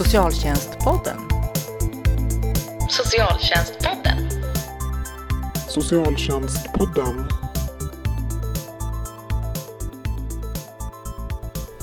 [0.00, 1.16] Socialtjänstpodden.
[2.88, 4.30] Socialtjänstpodden.
[5.68, 7.28] Socialtjänstpodden.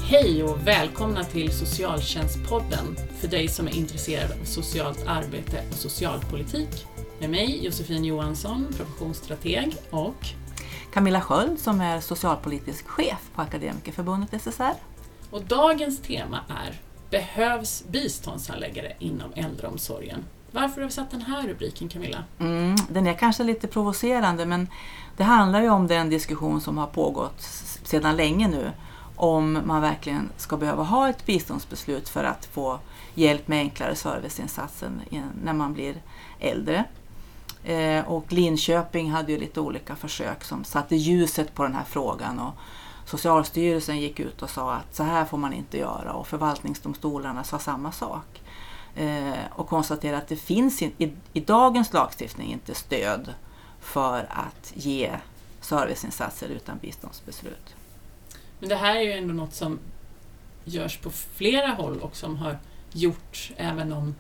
[0.02, 6.88] Hej och välkomna till Socialtjänstpodden för dig som är intresserad av socialt arbete och socialpolitik.
[7.20, 10.28] Med mig Josefin Johansson, professionsstrateg och
[10.94, 14.74] Camilla Sköld som är socialpolitisk chef på Akademikerförbundet SSR.
[15.32, 20.26] Och dagens tema är Behövs biståndshandläggare inom äldreomsorgen?
[20.52, 22.24] Varför har vi satt den här rubriken Camilla?
[22.40, 24.68] Mm, den är kanske lite provocerande men
[25.18, 27.42] det handlar ju om den diskussion som har pågått
[27.84, 28.72] sedan länge nu
[29.18, 32.80] om man verkligen ska behöva ha ett biståndsbeslut för att få
[33.14, 34.92] hjälp med enklare serviceinsatser
[35.44, 35.96] när man blir
[36.40, 36.84] äldre.
[37.64, 42.40] Eh, och Linköping hade ju lite olika försök som satte ljuset på den här frågan
[42.40, 42.54] och
[43.08, 47.60] Socialstyrelsen gick ut och sa att så här får man inte göra och förvaltningsdomstolarna sa
[47.60, 48.42] samma sak.
[48.96, 53.34] Eh, och konstaterade att det finns i, i dagens lagstiftning inte stöd
[53.80, 55.12] för att ge
[55.62, 57.76] serviceinsatser utan biståndsbeslut.
[58.60, 59.80] Men det här är ju ändå något som
[60.64, 62.58] görs på flera håll och som har
[62.92, 64.16] gjorts även om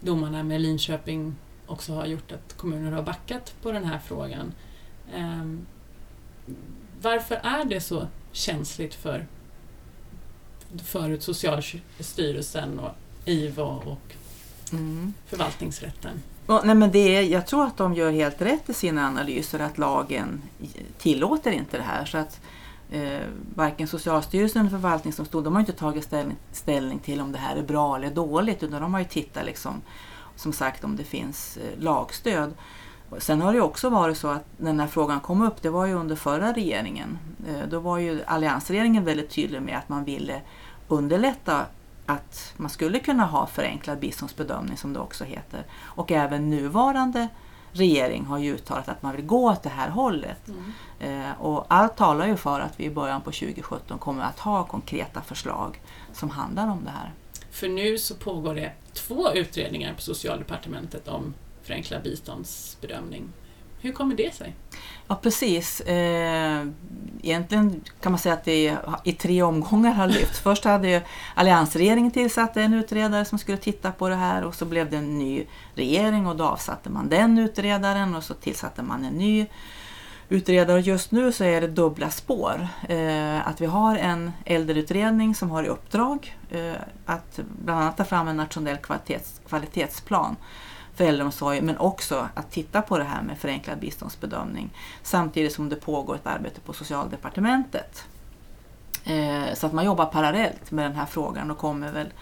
[0.00, 4.52] domarna med Linköping också har gjort att kommuner har backat på den här frågan.
[5.14, 5.66] Ehm,
[7.02, 9.26] varför är det så känsligt för
[10.84, 12.90] förut Socialstyrelsen och
[13.24, 14.14] IVO och
[14.72, 15.14] mm.
[15.26, 16.22] förvaltningsrätten?
[16.46, 19.58] Och, nej men det är, jag tror att de gör helt rätt i sina analyser
[19.58, 20.42] att lagen
[20.98, 22.04] tillåter inte det här.
[22.04, 22.40] Så att
[22.90, 23.20] eh,
[23.54, 27.62] Varken Socialstyrelsen eller förvaltningsdomstolen de har inte tagit ställning, ställning till om det här är
[27.62, 29.82] bra eller dåligt utan de har ju tittat liksom,
[30.36, 32.54] som sagt om det finns eh, lagstöd.
[33.18, 35.86] Sen har det också varit så att när den här frågan kom upp, det var
[35.86, 37.18] ju under förra regeringen.
[37.48, 40.40] Eh, då var ju alliansregeringen väldigt tydlig med att man ville
[40.88, 41.66] underlätta
[42.06, 45.64] att man skulle kunna ha förenklad biståndsbedömning som det också heter.
[45.82, 47.28] Och även nuvarande
[47.72, 50.48] regering har ju uttalat att man vill gå åt det här hållet.
[50.48, 51.22] Mm.
[51.22, 54.64] Eh, och allt talar ju för att vi i början på 2017 kommer att ha
[54.64, 55.80] konkreta förslag
[56.12, 57.12] som handlar om det här.
[57.50, 63.32] För nu så pågår det två utredningar på Socialdepartementet om förenklad biståndsbedömning.
[63.82, 64.54] Hur kommer det sig?
[65.08, 65.80] Ja precis.
[65.80, 66.66] Eh,
[67.22, 70.38] egentligen kan man säga att det i tre omgångar har lyft.
[70.42, 71.02] Först hade
[71.34, 75.18] alliansregeringen tillsatt en utredare som skulle titta på det här och så blev det en
[75.18, 79.46] ny regering och då avsatte man den utredaren och så tillsatte man en ny
[80.28, 80.76] utredare.
[80.76, 82.68] Och just nu så är det dubbla spår.
[82.88, 86.72] Eh, att vi har en äldreutredning som har i uppdrag eh,
[87.06, 90.36] att bland annat ta fram en nationell kvalitets, kvalitetsplan
[91.00, 94.70] för äldreomsorg men också att titta på det här med förenklad biståndsbedömning
[95.02, 98.04] samtidigt som det pågår ett arbete på Socialdepartementet.
[99.04, 102.12] Eh, så att man jobbar parallellt med den här frågan och kommer väl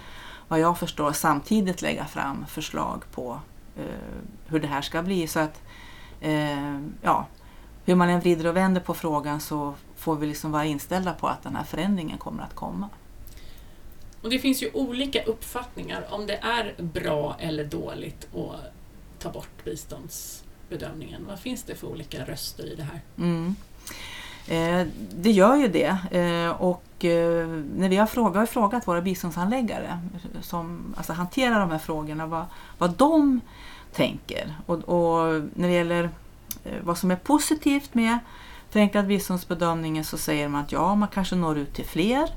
[0.48, 3.40] vad jag förstår samtidigt lägga fram förslag på
[3.76, 5.26] eh, hur det här ska bli.
[5.26, 5.62] Så att
[6.20, 7.26] eh, ja,
[7.84, 11.26] hur man än vrider och vänder på frågan så får vi liksom vara inställda på
[11.26, 12.88] att den här förändringen kommer att komma.
[14.22, 18.72] Och det finns ju olika uppfattningar om det är bra eller dåligt att
[19.18, 21.26] ta bort biståndsbedömningen.
[21.28, 23.00] Vad finns det för olika röster i det här?
[23.18, 23.54] Mm.
[24.48, 25.98] Eh, det gör ju det.
[26.10, 29.98] Eh, och eh, när vi har frågat, vi har frågat våra biståndshandläggare
[30.42, 32.44] som alltså, hanterar de här frågorna vad,
[32.78, 33.40] vad de
[33.92, 34.56] tänker.
[34.66, 36.10] Och, och när det gäller
[36.64, 38.18] eh, vad som är positivt med
[38.70, 42.30] förenklad biståndsbedömningen så säger man att ja, man kanske når ut till fler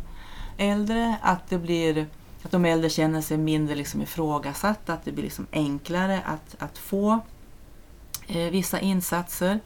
[0.61, 2.05] äldre, att, det blir,
[2.43, 6.77] att de äldre känner sig mindre liksom ifrågasatta, att det blir liksom enklare att, att
[6.77, 7.19] få
[8.27, 9.59] eh, vissa insatser.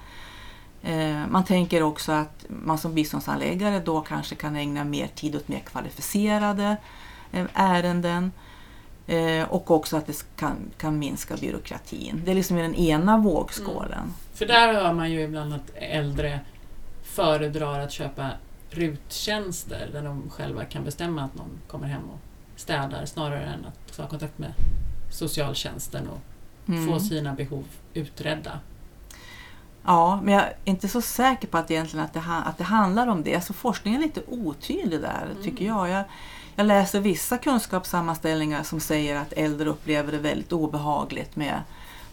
[0.83, 5.47] Eh, man tänker också att man som biståndsanläggare då kanske kan ägna mer tid åt
[5.47, 6.77] mer kvalificerade
[7.31, 8.31] eh, ärenden
[9.07, 12.21] eh, och också att det kan, kan minska byråkratin.
[12.25, 13.99] Det är liksom i den ena vågskålen.
[13.99, 14.13] Mm.
[14.33, 16.39] För där hör man ju ibland att äldre
[17.03, 18.29] föredrar att köpa
[18.69, 22.19] ruttjänster där de själva kan bestämma att någon kommer hem och
[22.55, 24.53] städar snarare än att ta kontakt med
[25.11, 26.19] socialtjänsten och
[26.69, 26.87] mm.
[26.87, 28.59] få sina behov utredda.
[29.83, 33.07] Ja, men jag är inte så säker på att, egentligen att, det, att det handlar
[33.07, 33.35] om det.
[33.35, 35.43] Alltså forskningen är lite otydlig där, mm.
[35.43, 35.89] tycker jag.
[35.89, 36.03] jag.
[36.55, 41.61] Jag läser vissa kunskapssammanställningar som säger att äldre upplever det väldigt obehagligt med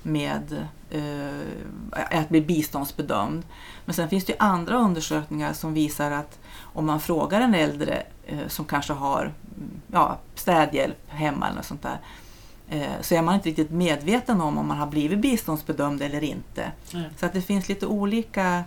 [0.03, 3.43] med eh, att bli biståndsbedömd.
[3.85, 8.49] Men sen finns det andra undersökningar som visar att om man frågar en äldre eh,
[8.49, 9.33] som kanske har
[9.93, 11.99] ja, städhjälp hemma eller något sånt där
[12.69, 16.73] eh, så är man inte riktigt medveten om om man har blivit biståndsbedömd eller inte.
[16.95, 17.11] Mm.
[17.17, 18.65] Så att det finns lite olika,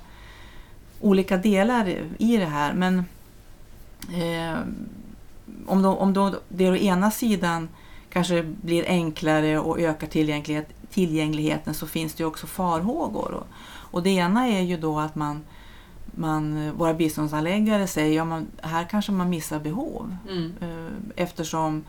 [1.02, 2.74] olika delar i det här.
[2.74, 3.06] Men
[4.14, 4.60] eh,
[5.66, 7.70] om, då, om då det å ena sidan
[8.16, 13.32] kanske blir enklare och ökar tillgänglighet, tillgängligheten så finns det ju också farhågor.
[13.32, 13.48] Och,
[13.92, 15.44] och det ena är ju då att man,
[16.06, 20.18] man, våra biståndsanläggare säger att ja, här kanske man missar behov.
[20.30, 20.54] Mm.
[20.62, 21.84] Eh, Eftersom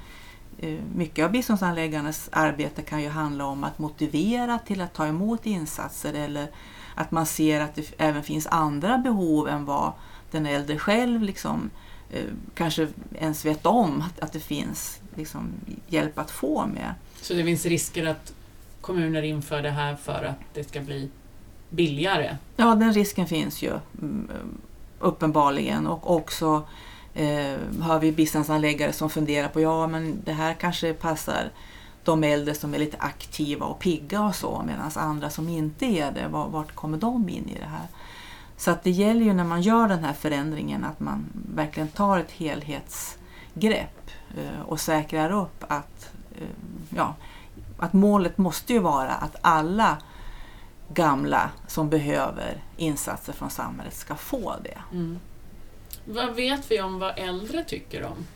[0.59, 5.47] eh, mycket av biståndsanläggarnas arbete kan ju handla om att motivera till att ta emot
[5.47, 6.49] insatser eller
[6.95, 9.93] att man ser att det även finns andra behov än vad
[10.31, 11.71] den äldre själv liksom,
[12.55, 15.49] kanske ens vet om att, att det finns liksom,
[15.89, 16.95] hjälp att få med.
[17.23, 18.33] Så det finns risker att
[18.81, 21.11] kommuner inför det här för att det ska bli
[21.71, 22.37] billigare?
[22.57, 23.73] Ja, den risken finns ju
[24.03, 24.29] mm,
[25.01, 26.63] uppenbarligen och också
[27.15, 31.51] eh, har vi biståndsanläggare som funderar på ja men det här kanske passar
[32.05, 36.13] de äldre som är lite aktiva och pigga och så medan andra som inte är
[36.13, 37.87] det, var- vart kommer de in i det här?
[38.57, 42.19] Så att det gäller ju när man gör den här förändringen att man verkligen tar
[42.19, 46.47] ett helhetsgrepp eh, och säkrar upp att, eh,
[46.97, 47.15] ja,
[47.79, 49.97] att målet måste ju vara att alla
[50.95, 54.79] gamla som behöver insatser från samhället ska få det.
[54.93, 55.19] Mm.
[56.05, 58.27] Vad vet vi om vad äldre tycker om?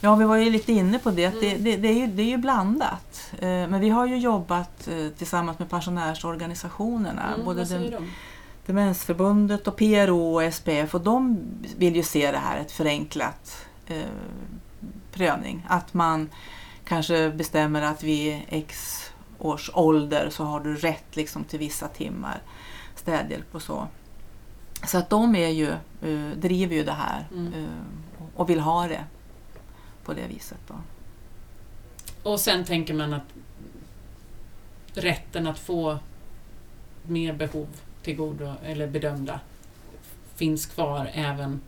[0.00, 1.64] Ja, vi var ju lite inne på det, att det, Mm.
[1.64, 3.30] det, det, är, ju, det är ju blandat.
[3.38, 4.88] Eh, Men vi har ju jobbat
[5.18, 8.10] tillsammans med pensionärsorganisationerna, Mm, både vad säger den, de?
[8.68, 11.38] Demensförbundet och PRO och SPF och de
[11.76, 14.02] vill ju se det här ett förenklat eh,
[15.12, 15.66] prövning.
[15.68, 16.30] Att man
[16.84, 19.00] kanske bestämmer att vid x
[19.38, 22.42] års ålder så har du rätt liksom, till vissa timmar
[22.94, 23.88] städhjälp och så.
[24.86, 25.68] Så att de är ju,
[26.02, 27.52] eh, driver ju det här Mm.
[27.54, 27.68] eh,
[28.36, 29.04] och vill ha det
[30.04, 30.58] på det viset.
[30.68, 30.74] Då.
[32.30, 33.34] Och sen tänker man att
[34.94, 35.98] rätten att få
[37.02, 37.68] mer behov
[38.08, 39.40] till godo eller bedömda
[40.36, 41.60] finns kvar även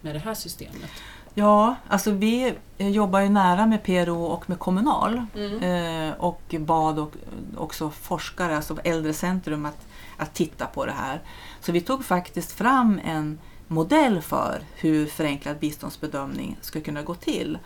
[0.00, 0.90] med det här systemet.
[1.34, 5.26] Ja, alltså vi eh, jobbar ju nära med PRO och med Kommunal.
[5.34, 5.62] Mm.
[5.62, 7.12] Eh, och bad och,
[7.56, 9.86] också forskare, alltså Äldrecentrum, att,
[10.16, 11.20] att titta på det här.
[11.60, 13.38] Så vi tog faktiskt fram en
[13.68, 17.58] modell för hur förenklad biståndsbedömning ska kunna gå till.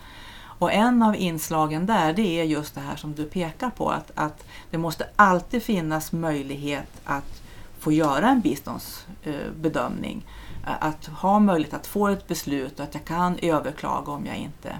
[0.59, 4.11] Och en av inslagen där det är just det här som du pekar på, att,
[4.15, 7.38] att det måste alltid finnas möjlighet att
[7.79, 10.25] få göra en biståndsbedömning.
[10.67, 14.37] Eh, att ha möjlighet att få ett beslut och att jag kan överklaga om jag
[14.37, 14.75] inte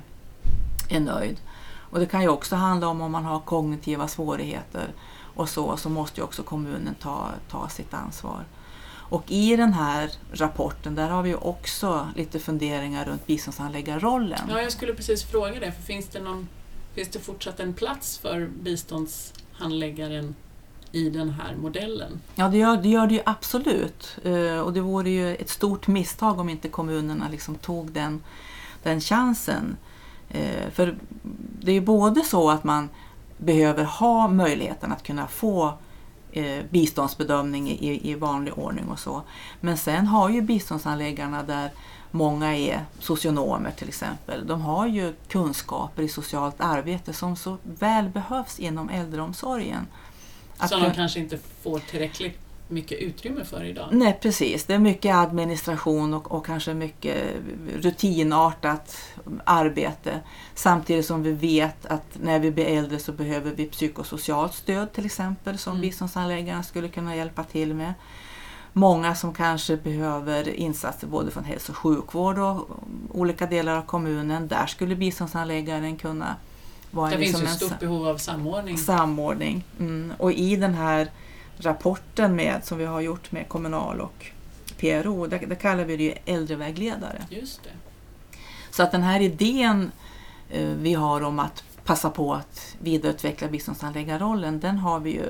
[0.89, 1.37] är nöjd.
[1.91, 4.93] Och det kan ju också handla om om man har kognitiva svårigheter
[5.35, 8.45] och så, så måste ju också kommunen ta, ta sitt ansvar.
[9.09, 14.39] Och i den här rapporten, där har vi ju också lite funderingar runt biståndsanläggarrollen.
[14.49, 16.47] Ja, jag skulle precis fråga det, för finns det, någon,
[16.93, 20.35] finns det fortsatt en plats för biståndshandläggaren
[20.91, 22.21] i den här modellen?
[22.35, 24.17] Ja, det gör det, gör det ju absolut.
[24.23, 28.23] Eh, och det vore ju ett stort misstag om inte kommunerna liksom tog den,
[28.83, 29.77] den chansen.
[30.29, 30.97] Eh, för
[31.59, 32.89] det är ju både så att man
[33.37, 35.73] behöver ha möjligheten att kunna få
[36.31, 39.21] eh, biståndsbedömning i, i vanlig ordning och så.
[39.59, 41.71] Men sen har ju biståndsanläggarna där
[42.11, 44.47] många är socionomer till exempel.
[44.47, 49.87] De har ju kunskaper i socialt arbete som så väl behövs inom äldreomsorgen.
[50.59, 52.37] Att Som de kanske inte får tillräckligt
[52.69, 53.87] mycket utrymme för idag.
[53.91, 57.17] Nej precis, det är mycket administration och, och kanske mycket
[57.75, 58.97] rutinartat
[59.43, 60.19] arbete.
[60.55, 65.05] Samtidigt som vi vet att när vi blir äldre så behöver vi psykosocialt stöd till
[65.05, 65.81] exempel som Mm.
[65.81, 67.93] biståndsanläggarna skulle kunna hjälpa till med.
[68.73, 72.69] Många som kanske behöver insatser både från hälso och sjukvård och
[73.11, 74.47] olika delar av kommunen.
[74.47, 76.35] Där skulle biståndsanläggaren kunna
[76.91, 78.77] vara Det en, finns liksom ju en ett stort behov av samordning.
[78.77, 79.63] samordning.
[79.79, 80.13] Mm.
[80.17, 81.11] Och i den här
[81.57, 84.25] rapporten med, som vi har gjort med Kommunal och
[84.77, 87.25] PRO, där, där kallar vi det ju äldrevägledare.
[87.29, 87.69] Just det.
[88.71, 89.91] Så att den här idén
[90.49, 95.25] eh, vi har om att passa på att vidareutveckla biståndsanläggarrollen, den har vi ju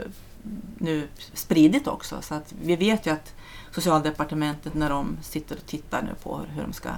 [0.77, 2.21] nu spridit också.
[2.21, 3.33] Så att vi vet ju att
[3.71, 6.89] Socialdepartementet när de sitter och tittar nu på hur de ska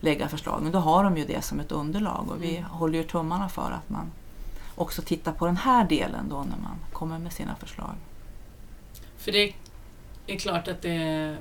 [0.00, 2.70] lägga förslagen, då har de ju det som ett underlag och vi Mm.
[2.70, 4.10] håller ju tummarna för att man
[4.74, 7.94] också tittar på den här delen då när man kommer med sina förslag.
[9.16, 9.52] För det
[10.26, 11.36] är klart att det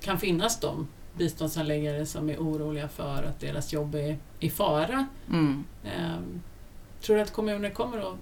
[0.00, 0.86] kan finnas de
[1.16, 5.06] biståndsanläggare som är oroliga för att deras jobb är i fara.
[5.28, 5.64] Mm.
[5.84, 6.42] Ehm,
[7.02, 8.16] tror du att kommuner kommer att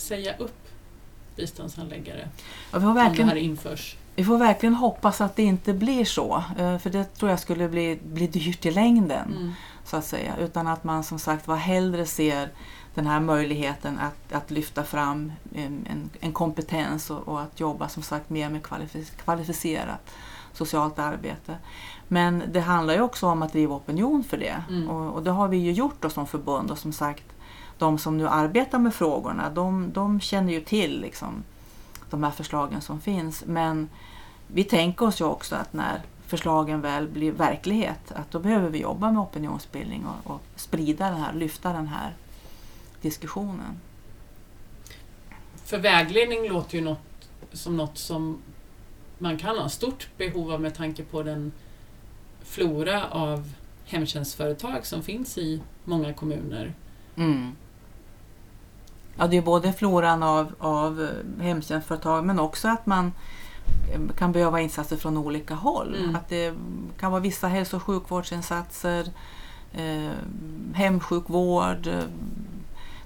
[0.00, 0.68] säga upp
[1.36, 2.28] biståndsanläggare
[2.72, 3.96] Ja, vi, har om det verkligen, här införs?
[4.16, 7.68] Vi får verkligen hoppas att det inte blir så, eh, för det tror jag skulle
[7.68, 9.32] bli, bli dyrt i längden.
[9.36, 9.52] Mm.
[9.84, 10.36] så att säga.
[10.36, 12.48] Utan att man som sagt var hellre ser
[12.94, 17.88] den här möjligheten att, att lyfta fram en, en, en kompetens och, och att jobba
[17.88, 20.10] som sagt mer med kvalific- kvalificerat
[20.52, 21.56] socialt arbete.
[22.08, 24.64] Men det handlar ju också om att driva opinion för det.
[24.68, 24.90] Mm.
[24.90, 27.24] Och, och det har vi ju gjort då som förbund och som sagt
[27.78, 31.44] de som nu arbetar med frågorna de, de känner ju till liksom,
[32.10, 33.44] de här förslagen som finns.
[33.46, 33.88] Men
[34.46, 38.80] vi tänker oss ju också att när förslagen väl blir verklighet att då behöver vi
[38.80, 42.14] jobba med opinionsbildning och, och sprida den här, lyfta den här
[43.00, 43.80] diskussionen.
[45.64, 48.42] För vägledning låter ju något, som något som
[49.18, 51.52] man kan ha stort behov av med tanke på den
[52.42, 53.52] flora av
[53.84, 56.74] hemtjänstföretag som finns i många kommuner.
[57.16, 57.56] Mm.
[59.18, 63.12] Ja, det är både floran av, av eh, hemtjänstföretag men också att man
[63.92, 65.96] eh, kan behöva insatser från olika håll.
[65.98, 66.16] Mm.
[66.16, 66.54] Att det
[66.98, 69.06] kan vara vissa hälso och sjukvårdsinsatser,
[69.72, 70.12] eh,
[70.74, 71.86] hemsjukvård.
[71.86, 72.04] Eh,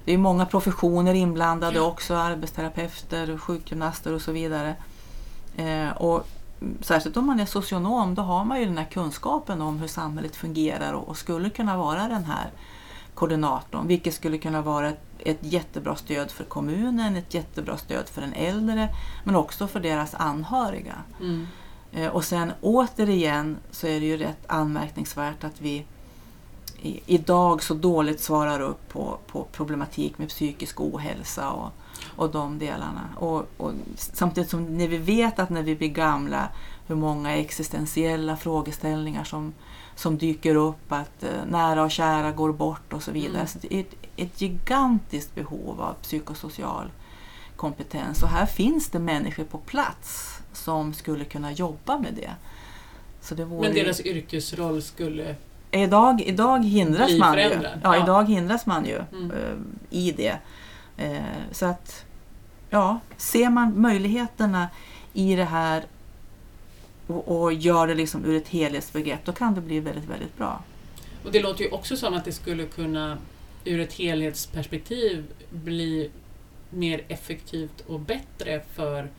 [0.05, 4.75] det är många professioner inblandade också, arbetsterapeuter, sjukgymnaster och så vidare.
[5.57, 6.29] Eh, och
[6.81, 10.37] särskilt om man är socionom, då har man ju den här kunskapen om hur samhället
[10.37, 12.51] fungerar och, och skulle kunna vara den här
[13.15, 18.21] koordinatorn, vilket skulle kunna vara ett, ett jättebra stöd för kommunen, ett jättebra stöd för
[18.21, 18.89] den äldre,
[19.25, 20.95] men också för deras anhöriga.
[21.21, 21.47] Mm.
[21.93, 25.85] Eh, och sen återigen så är det ju rätt anmärkningsvärt att vi
[26.83, 31.73] i, idag så dåligt svarar upp på, på problematik med psykisk ohälsa och,
[32.17, 33.09] och de delarna.
[33.17, 36.49] Och, och samtidigt som när vi vet att när vi blir gamla
[36.87, 39.53] hur många existentiella frågeställningar som,
[40.01, 43.35] som dyker upp, att eh, nära och kära går bort och så vidare.
[43.35, 43.47] Mm.
[43.47, 46.91] Så det är ett, ett gigantiskt behov av psykosocial
[47.57, 52.31] kompetens och här finns det människor på plats som skulle kunna jobba med det.
[53.21, 55.35] Så det Men deras yrkesroll skulle...
[55.71, 57.43] Idag, idag hindras man ju.
[57.43, 58.03] Ja, Ja.
[58.03, 59.31] idag hindras man ju Mm.
[59.31, 59.55] eh,
[59.91, 60.39] i det.
[60.97, 62.05] Eh, så att,
[62.71, 64.69] ja, ser man möjligheterna
[65.13, 65.85] i det här
[67.11, 70.63] och, och gör det liksom ur ett helhetsbegrepp, då kan det bli väldigt, väldigt bra.
[71.25, 73.19] Och det låter ju också som att det skulle kunna
[73.65, 76.11] ur ett helhetsperspektiv bli
[76.71, 79.11] mer effektivt och bättre för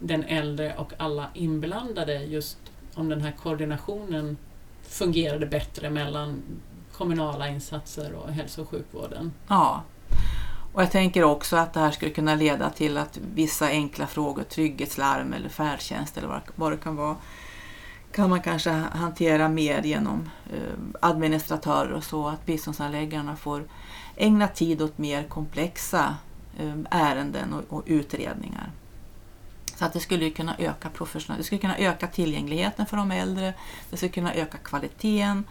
[0.00, 2.58] den äldre och alla inblandade just
[2.94, 4.36] om den här koordinationen
[4.82, 6.42] fungerade bättre mellan
[6.92, 9.32] kommunala insatser och hälso och sjukvården.
[9.48, 9.82] Ja.
[10.76, 14.42] Och jag tänker också att det här skulle kunna leda till att vissa enkla frågor,
[14.42, 17.16] trygghetslarm eller färdtjänst eller vad, det kan vara,
[18.12, 23.64] kan man kanske hantera mer genom eh, administratörer och så, att biståndsanläggarna får
[24.16, 26.16] ägna tid åt mer komplexa
[26.58, 28.70] eh, ärenden och, utredningar.
[29.76, 33.54] Så att det skulle kunna öka professionell, det skulle kunna öka tillgängligheten för de äldre,
[33.90, 35.44] det skulle kunna öka kvaliteten,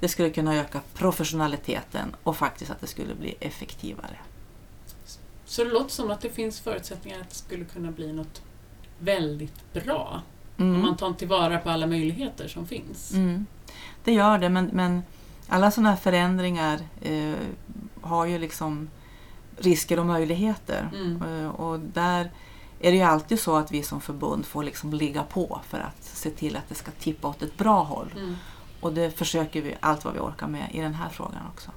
[0.00, 4.18] det skulle kunna öka professionaliteten och faktiskt att det skulle bli effektivare.
[5.48, 8.42] Så det låter som att det finns förutsättningar att det skulle kunna bli något
[8.98, 10.22] väldigt bra
[10.56, 10.82] om Mm.
[10.82, 13.12] man tar tillvara på alla möjligheter som finns.
[13.14, 13.46] Mm.
[14.04, 15.02] Det gör det, men, men
[15.48, 17.34] alla sådana här förändringar eh,
[18.00, 18.90] har ju liksom
[19.58, 20.90] risker och möjligheter.
[20.94, 21.22] Mm.
[21.22, 22.30] Eh, och där
[22.80, 26.04] är det ju alltid så att vi som förbund får liksom ligga på för att
[26.04, 28.12] se till att det ska tippa åt ett bra håll.
[28.16, 28.36] Mm.
[28.80, 31.70] Och det försöker vi allt vad vi orkar med i den här frågan också.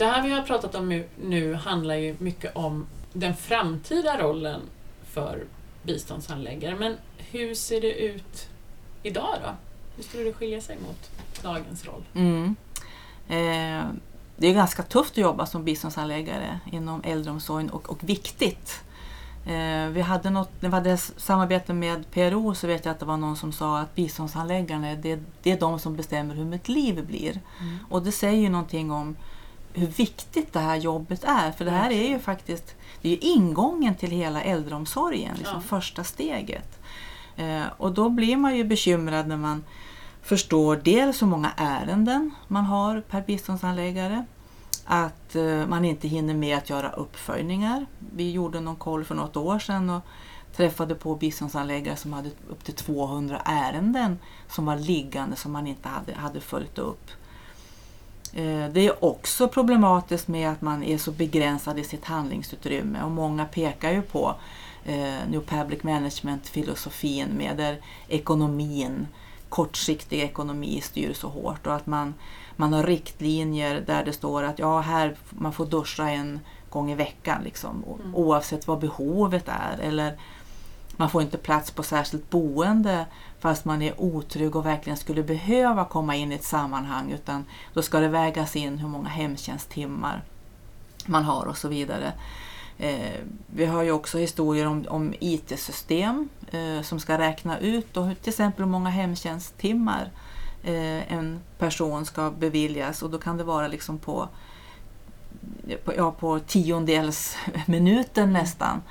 [0.00, 4.60] Det här vi har pratat om nu- nu handlar ju mycket om den framtida rollen
[5.04, 5.44] för
[5.82, 6.76] biståndshandläggare.
[6.76, 8.48] Men hur ser det ut
[9.02, 9.50] idag då?
[9.96, 11.10] Hur skulle det skilja sig mot
[11.42, 12.02] dagens roll?
[12.14, 12.56] Mm.
[13.28, 13.84] Eh,
[14.36, 18.80] det är ganska tufft att jobba som biståndsanläggare inom äldreomsorgen och, och viktigt.
[19.46, 23.06] Eh, vi hade något, när vi hade samarbete med PRO så vet jag att det
[23.06, 27.06] var någon som sa att biståndsanläggarna det, det är de som bestämmer hur mitt liv
[27.06, 27.40] blir.
[27.90, 29.16] Och det säger ju någonting om
[29.72, 31.52] hur viktigt det här jobbet är.
[31.52, 35.68] För det här är ju faktiskt det är ingången till hela äldreomsorgen, liksom Ja.
[35.68, 36.78] första steget.
[37.36, 39.64] Eh, och då blir man ju bekymrad när man
[40.22, 44.24] förstår dels hur många ärenden man har per biståndsanläggare.
[44.84, 47.86] Att eh, man inte hinner med att göra uppföljningar.
[47.98, 50.02] Vi gjorde någon koll för något år sedan och
[50.56, 55.88] träffade på biståndsanläggare som hade upp till 200 ärenden som var liggande som man inte
[55.88, 57.10] hade, hade följt upp.
[58.32, 63.10] Eh, Det är också problematiskt med att man är så begränsad i sitt handlingsutrymme och
[63.10, 64.34] många pekar ju på
[64.84, 69.06] eh, New Public Management-filosofin med där ekonomin,
[69.48, 72.14] kortsiktig ekonomi styr så hårt och att man,
[72.56, 76.94] man har riktlinjer där det står att ja, här man får duscha en gång i
[76.94, 78.14] veckan liksom, Mm.
[78.14, 79.78] oavsett vad behovet är.
[79.82, 80.18] Eller
[80.96, 83.06] Man får inte plats på särskilt boende
[83.40, 87.44] fast man är otrygg och verkligen skulle behöva komma in i ett sammanhang utan
[87.74, 90.22] då ska det vägas in hur många hemtjänsttimmar
[91.06, 92.12] man har och så vidare.
[92.78, 98.14] Eh, vi har ju också historier om, om IT-system eh, som ska räkna ut då,
[98.22, 100.10] till exempel hur många hemtjänsttimmar
[100.62, 104.28] eh, en person ska beviljas och då kan det vara liksom på,
[105.84, 108.42] på, ja, på tiondels minuten mm.
[108.42, 108.82] nästan.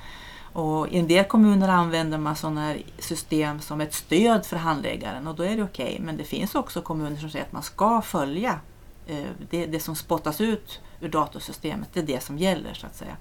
[0.52, 5.26] Och I en del kommuner använder man sådana här system som ett stöd för handläggaren
[5.26, 5.92] och då är det okej.
[5.92, 6.00] Okay.
[6.00, 8.60] Men det finns också kommuner som säger att man ska följa
[9.06, 11.88] eh, det, det som spottas ut ur datorsystemet.
[11.92, 13.16] Det är det som gäller så att säga.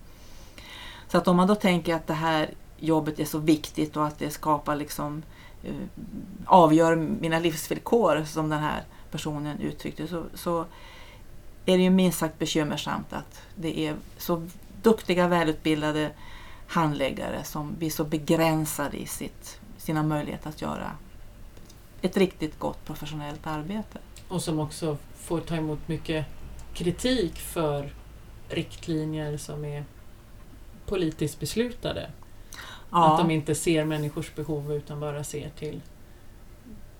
[1.07, 4.19] Så att om man då tänker att det här jobbet är så viktigt och att
[4.19, 5.23] det skapar liksom
[5.63, 5.73] eh,
[6.45, 10.65] avgör mina livsvillkor som den här personen uttryckte så, så
[11.65, 14.47] är det ju minst sagt bekymmersamt att det är så
[14.81, 16.11] duktiga, välutbildade
[16.69, 20.91] handläggare som blir så begränsade i sitt, sina möjligheter att göra
[22.01, 23.99] ett riktigt gott professionellt arbete.
[24.27, 26.25] Och som också får ta emot mycket
[26.73, 27.93] kritik för
[28.49, 29.85] riktlinjer som är
[30.85, 32.11] politiskt beslutade.
[32.91, 33.13] Ja.
[33.13, 35.81] Att de inte ser människors behov utan bara ser till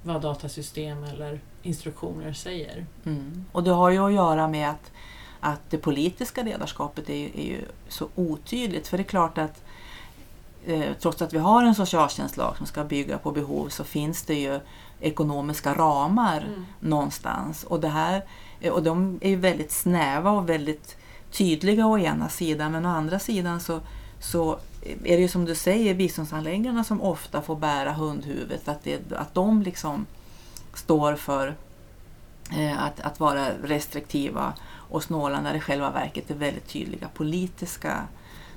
[0.04, 2.86] vad datasystem eller instruktioner säger.
[3.06, 3.46] Mm.
[3.52, 4.92] Och det har ju att göra med att,
[5.40, 8.88] att det politiska ledarskapet är ju, är ju så otydligt.
[8.88, 9.64] För det är klart att
[10.66, 14.40] eh, trots att vi har en socialtjänstlag som ska bygga på behov så finns det
[14.40, 14.60] ju
[15.00, 16.66] ekonomiska ramar mm.
[16.80, 17.64] någonstans.
[17.64, 18.22] Och, det här,
[18.62, 20.98] eh, och de är ju väldigt snäva och väldigt
[21.32, 23.80] tydliga å ena sidan men å andra sidan så,
[24.20, 28.68] så är det ju som du säger biståndsanläggarna som ofta får bära hundhuvudet.
[28.68, 30.06] Att, det, att de liksom
[30.74, 31.56] står för
[32.58, 34.54] eh, att, att vara restriktiva
[34.90, 38.08] och snåla när det i själva verket är väldigt tydliga politiska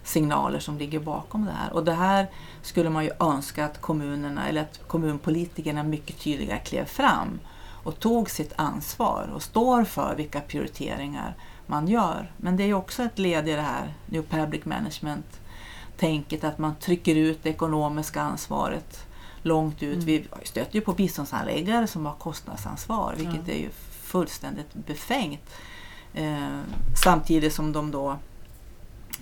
[0.04, 1.72] signaler som ligger bakom det här.
[1.72, 2.26] Och det här
[2.62, 7.40] skulle man ju önska att kommunerna eller att kommunpolitikerna mycket tydligare klev fram
[7.84, 11.34] och tog sitt ansvar och står för vilka prioriteringar
[11.66, 12.32] man gör.
[12.36, 17.16] Men det är också ett led i det här New Public Management-tänket att man trycker
[17.16, 19.06] ut det ekonomiska ansvaret
[19.42, 19.94] långt ut.
[19.94, 20.06] Mm.
[20.06, 23.54] Vi stöter ju på biståndsanläggare som har kostnadsansvar vilket ja.
[23.54, 25.50] är ju fullständigt befängt.
[26.14, 26.60] Eh,
[27.04, 28.18] samtidigt som de då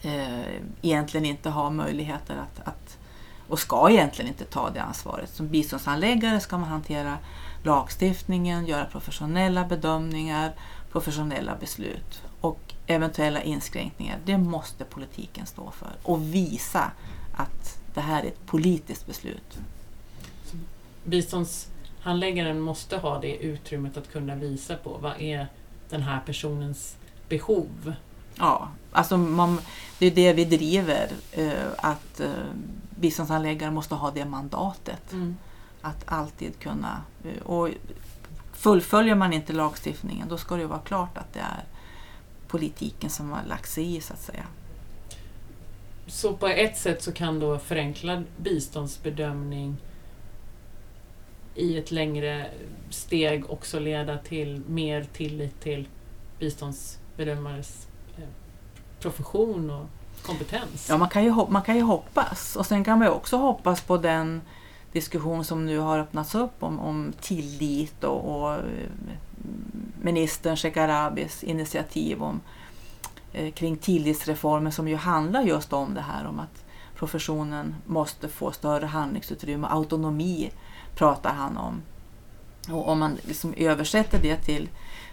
[0.03, 2.99] eh, egentligen inte har möjligheter att, att
[3.49, 5.31] och ska egentligen inte ta det ansvaret.
[5.31, 7.19] Som biståndsanläggare ska man hantera
[7.63, 10.53] lagstiftningen, göra professionella bedömningar,
[10.93, 16.91] professionella beslut och eventuella inskränkningar, det måste politiken stå för och visa
[17.37, 19.59] att det här är ett politiskt beslut.
[21.05, 25.47] Biståndshandläggaren måste ha det utrymmet att kunna visa på vad är
[25.91, 26.97] den här personens
[27.29, 27.95] behov?
[28.35, 29.61] Ja, alltså man,
[29.99, 32.29] det är det vi driver, eh, att eh,
[33.01, 35.13] biståndsanläggare måste ha det mandatet.
[35.13, 35.37] Mm.
[35.83, 37.03] Att alltid kunna...
[37.25, 37.69] Eh, och
[38.53, 41.65] fullföljer man inte lagstiftningen då ska det vara klart att det är
[42.49, 44.45] politiken som har lagt sig i så att säga.
[46.07, 49.77] Så på ett sätt så kan då förenklad biståndsbedömning
[51.61, 52.47] i ett längre
[52.91, 55.89] steg också leda till mer tillit till
[56.39, 57.87] biståndsbedömares
[58.19, 58.25] eh,
[59.01, 59.87] profession och
[60.23, 60.89] kompetens?
[60.89, 62.57] Ja, man kan, ju, man kan ju hoppas.
[62.57, 64.41] Och sen kan man ju också hoppas på den
[64.93, 68.63] diskussion som nu har öppnats upp om, om tillit och, och eh,
[70.03, 72.41] ministern Shekarabis initiativ om,
[73.33, 76.65] eh, kring tillitsreformen som ju handlar just om det här om att
[77.01, 79.69] professionen måste få större handlingsutrymme.
[79.71, 80.51] Autonomi
[80.95, 81.83] pratar han om.
[82.71, 84.69] Och om man liksom översätter det till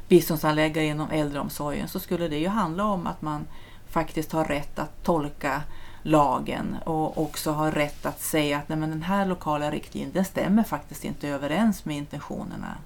[0.07, 3.47] biståndsanläggare inom äldreomsorgen så skulle det ju handla om att man
[3.89, 5.61] faktiskt har rätt att tolka
[6.03, 10.25] lagen och också har rätt att säga att nej, men den här lokala riktlinjen den
[10.25, 12.77] stämmer faktiskt inte överens med intentionerna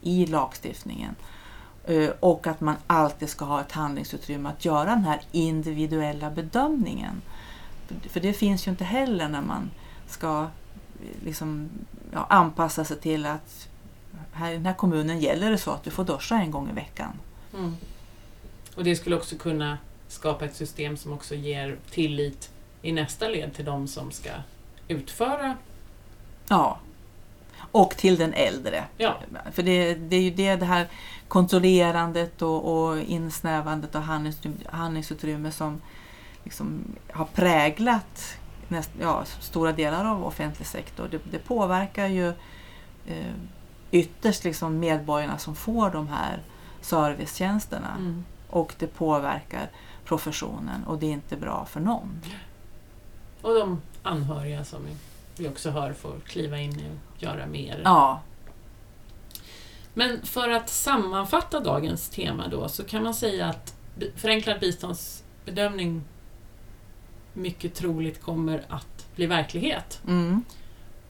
[0.00, 1.14] i lagstiftningen.
[1.84, 7.22] Eh, och att man alltid ska ha ett handlingsutrymme att göra den här individuella bedömningen.
[8.08, 9.70] För det finns ju inte heller när man
[10.06, 11.68] ska eh, liksom,
[12.12, 13.68] ja, anpassa sig till att
[14.32, 16.74] här i den här kommunen gäller det så att du får duscha en gång i
[16.74, 17.12] veckan.
[17.54, 17.76] Mm.
[18.74, 22.50] Och det skulle också kunna skapa ett system som också ger tillit
[22.82, 24.30] i nästa led till de som ska
[24.88, 25.56] utföra
[26.48, 26.78] Ja,
[27.72, 28.84] och till den äldre.
[28.96, 29.16] Ja.
[29.52, 30.86] För det, det är ju det, det här
[31.28, 34.02] kontrollerandet och, och insnävandet av
[34.70, 35.80] handlingsutrymme som
[36.48, 41.08] liksom har präglat näst, ja, stora delar av offentlig sektor.
[41.10, 42.28] Det, det påverkar ju
[43.06, 43.34] eh,
[43.90, 46.42] ytterst liksom medborgarna som får de här
[46.80, 47.96] servicetjänsterna.
[47.98, 48.24] Mm.
[48.50, 49.70] Och det påverkar
[50.04, 52.20] professionen och det är inte bra för någon.
[53.42, 54.80] Och de anhöriga som
[55.36, 56.82] vi också hör får kliva in
[57.16, 57.82] och göra mer.
[57.84, 58.20] Ja.
[59.94, 63.74] Men för att sammanfatta dagens tema då så kan man säga att
[64.16, 66.04] förenklad biståndsbedömning
[67.38, 70.00] mycket troligt kommer att bli verklighet.
[70.06, 70.44] Mm.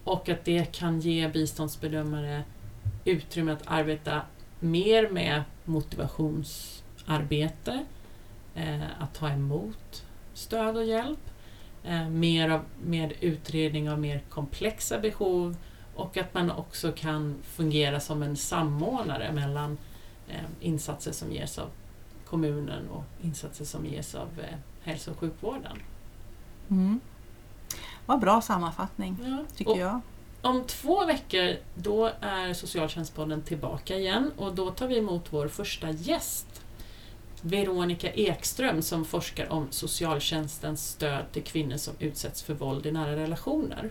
[0.05, 2.43] Och att det kan ge biståndsbedömare
[3.05, 4.23] utrymme att arbeta
[4.61, 7.85] mer med motivationsarbete,
[8.55, 11.31] eh, att ta emot stöd och hjälp,
[11.85, 15.57] eh, mer av, med utredning av mer komplexa behov
[15.95, 19.79] och att man också kan fungera som en samordnare mellan
[20.29, 21.69] eh, insatser som ges av
[22.25, 25.79] kommunen och insatser som ges av eh, hälso och sjukvården.
[26.71, 27.01] Mm.
[28.07, 29.45] Vad bra sammanfattning, Ja.
[29.57, 30.01] tycker och jag.
[30.43, 35.91] Om två veckor då är Socialtjänstpodden tillbaka igen och då tar vi emot vår första
[35.91, 36.47] gäst.
[37.43, 43.17] Veronica Ekström som forskar om socialtjänstens stöd till kvinnor som utsätts för våld i nära
[43.17, 43.91] relationer.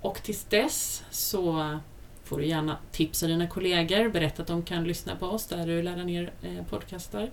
[0.00, 1.78] Och tills dess så
[2.24, 5.82] får du gärna tipsa dina kollegor, berätta att de kan lyssna på oss där du
[5.82, 7.30] laddar ner eh, podcastar.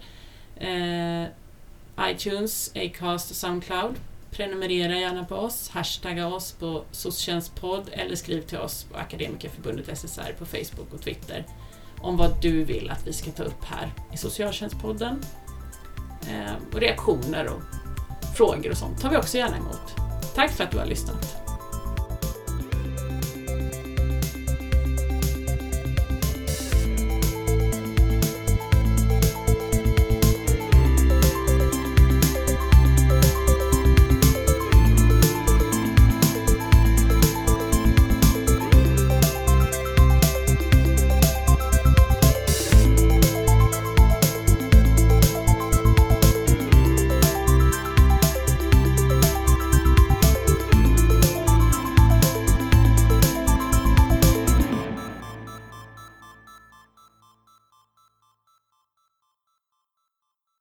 [0.55, 1.25] Eh,
[2.11, 3.95] iTunes, Acast och Soundcloud.
[4.35, 10.35] Prenumerera gärna på oss, hashtagga oss på socialtjänstpodd eller skriv till oss på Akademikerförbundet SSR
[10.39, 11.45] på Facebook och Twitter
[12.01, 15.23] om vad du vill att vi ska ta upp här i Socialtjänstpodden.
[16.29, 17.61] Eh, och reaktioner och
[18.37, 19.95] frågor och sånt tar vi också gärna emot.
[20.35, 21.44] Tack för att du har lyssnat.